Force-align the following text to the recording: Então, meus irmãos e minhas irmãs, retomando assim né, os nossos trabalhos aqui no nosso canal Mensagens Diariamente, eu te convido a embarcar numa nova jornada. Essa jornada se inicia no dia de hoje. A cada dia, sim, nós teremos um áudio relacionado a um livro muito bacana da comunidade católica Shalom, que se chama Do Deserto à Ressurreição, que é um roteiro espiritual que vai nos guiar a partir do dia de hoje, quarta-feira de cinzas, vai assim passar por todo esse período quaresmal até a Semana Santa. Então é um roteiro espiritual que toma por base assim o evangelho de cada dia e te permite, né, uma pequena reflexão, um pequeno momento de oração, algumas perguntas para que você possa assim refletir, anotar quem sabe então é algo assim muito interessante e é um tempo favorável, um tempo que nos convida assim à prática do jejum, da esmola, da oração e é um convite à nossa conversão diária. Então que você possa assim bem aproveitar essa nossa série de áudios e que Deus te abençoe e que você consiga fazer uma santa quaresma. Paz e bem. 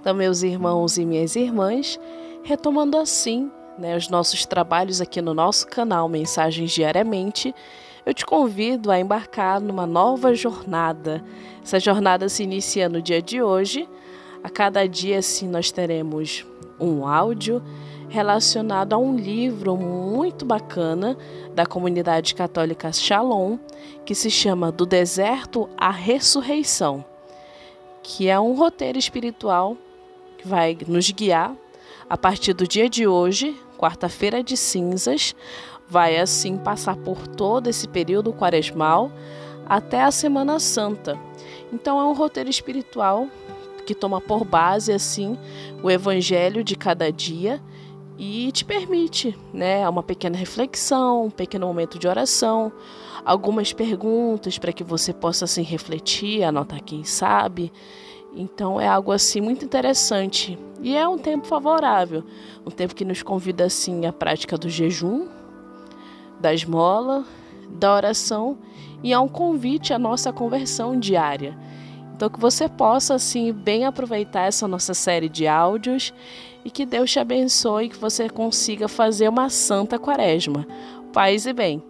Então, 0.00 0.14
meus 0.14 0.42
irmãos 0.42 0.96
e 0.96 1.04
minhas 1.04 1.36
irmãs, 1.36 2.00
retomando 2.42 2.96
assim 2.96 3.50
né, 3.78 3.94
os 3.94 4.08
nossos 4.08 4.46
trabalhos 4.46 4.98
aqui 4.98 5.20
no 5.20 5.34
nosso 5.34 5.66
canal 5.66 6.08
Mensagens 6.08 6.70
Diariamente, 6.72 7.54
eu 8.06 8.14
te 8.14 8.24
convido 8.24 8.90
a 8.90 8.98
embarcar 8.98 9.60
numa 9.60 9.86
nova 9.86 10.34
jornada. 10.34 11.22
Essa 11.62 11.78
jornada 11.78 12.30
se 12.30 12.42
inicia 12.42 12.88
no 12.88 13.02
dia 13.02 13.20
de 13.20 13.42
hoje. 13.42 13.86
A 14.42 14.48
cada 14.48 14.88
dia, 14.88 15.20
sim, 15.20 15.46
nós 15.46 15.70
teremos 15.70 16.46
um 16.80 17.06
áudio 17.06 17.62
relacionado 18.08 18.94
a 18.94 18.98
um 18.98 19.14
livro 19.14 19.76
muito 19.76 20.46
bacana 20.46 21.14
da 21.54 21.66
comunidade 21.66 22.34
católica 22.34 22.90
Shalom, 22.90 23.58
que 24.06 24.14
se 24.14 24.30
chama 24.30 24.72
Do 24.72 24.86
Deserto 24.86 25.68
à 25.76 25.90
Ressurreição, 25.90 27.04
que 28.02 28.30
é 28.30 28.40
um 28.40 28.54
roteiro 28.54 28.98
espiritual 28.98 29.76
que 30.40 30.48
vai 30.48 30.76
nos 30.88 31.10
guiar 31.10 31.54
a 32.08 32.16
partir 32.16 32.54
do 32.54 32.66
dia 32.66 32.88
de 32.88 33.06
hoje, 33.06 33.54
quarta-feira 33.78 34.42
de 34.42 34.56
cinzas, 34.56 35.34
vai 35.88 36.18
assim 36.18 36.56
passar 36.56 36.96
por 36.96 37.26
todo 37.28 37.68
esse 37.68 37.86
período 37.86 38.32
quaresmal 38.32 39.12
até 39.66 40.02
a 40.02 40.10
Semana 40.10 40.58
Santa. 40.58 41.18
Então 41.72 42.00
é 42.00 42.04
um 42.04 42.14
roteiro 42.14 42.48
espiritual 42.48 43.28
que 43.86 43.94
toma 43.94 44.20
por 44.20 44.44
base 44.44 44.92
assim 44.92 45.38
o 45.82 45.90
evangelho 45.90 46.64
de 46.64 46.74
cada 46.74 47.12
dia 47.12 47.60
e 48.18 48.50
te 48.52 48.64
permite, 48.64 49.36
né, 49.52 49.88
uma 49.88 50.02
pequena 50.02 50.36
reflexão, 50.36 51.26
um 51.26 51.30
pequeno 51.30 51.66
momento 51.66 51.98
de 51.98 52.06
oração, 52.06 52.72
algumas 53.24 53.72
perguntas 53.72 54.58
para 54.58 54.72
que 54.72 54.84
você 54.84 55.12
possa 55.12 55.44
assim 55.44 55.62
refletir, 55.62 56.42
anotar 56.42 56.82
quem 56.82 57.04
sabe 57.04 57.72
então 58.34 58.80
é 58.80 58.86
algo 58.86 59.12
assim 59.12 59.40
muito 59.40 59.64
interessante 59.64 60.58
e 60.80 60.96
é 60.96 61.06
um 61.06 61.18
tempo 61.18 61.46
favorável, 61.46 62.24
um 62.66 62.70
tempo 62.70 62.94
que 62.94 63.04
nos 63.04 63.22
convida 63.22 63.64
assim 63.64 64.06
à 64.06 64.12
prática 64.12 64.56
do 64.56 64.68
jejum, 64.68 65.26
da 66.40 66.54
esmola, 66.54 67.24
da 67.68 67.94
oração 67.94 68.58
e 69.02 69.12
é 69.12 69.18
um 69.18 69.28
convite 69.28 69.92
à 69.92 69.98
nossa 69.98 70.32
conversão 70.32 70.98
diária. 70.98 71.56
Então 72.14 72.28
que 72.28 72.40
você 72.40 72.68
possa 72.68 73.14
assim 73.14 73.52
bem 73.52 73.84
aproveitar 73.84 74.42
essa 74.42 74.68
nossa 74.68 74.94
série 74.94 75.28
de 75.28 75.46
áudios 75.46 76.12
e 76.64 76.70
que 76.70 76.84
Deus 76.84 77.10
te 77.10 77.18
abençoe 77.18 77.86
e 77.86 77.88
que 77.88 77.96
você 77.96 78.28
consiga 78.28 78.88
fazer 78.88 79.28
uma 79.28 79.48
santa 79.48 79.98
quaresma. 79.98 80.66
Paz 81.12 81.46
e 81.46 81.52
bem. 81.52 81.82